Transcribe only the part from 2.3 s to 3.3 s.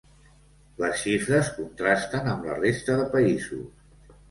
amb la resta de